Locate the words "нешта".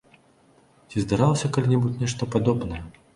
2.05-2.29